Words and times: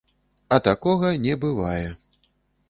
А 0.55 0.57
такога 0.67 1.11
не 1.27 1.37
бывае. 1.45 1.87